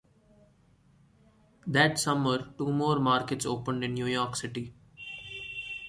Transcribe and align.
That 1.67 1.99
summer, 1.99 2.47
two 2.57 2.73
more 2.73 2.99
markets 2.99 3.45
opened 3.45 3.83
in 3.83 3.93
New 3.93 4.07
York 4.07 4.35
City. 4.35 4.73